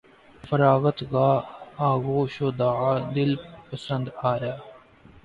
فراغت 0.47 0.99
گاہ 1.11 1.37
آغوش 1.89 2.33
وداع 2.45 2.91
دل 3.15 3.31
پسند 3.67 4.05
آیا 4.31 4.55